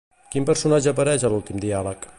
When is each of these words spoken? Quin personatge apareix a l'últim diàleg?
Quin 0.35 0.47
personatge 0.49 0.93
apareix 0.93 1.27
a 1.29 1.33
l'últim 1.35 1.63
diàleg? 1.67 2.09